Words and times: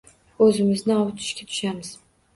O‘zimizni 0.45 0.97
ovutishga 1.03 1.47
tushamiz. 1.53 1.95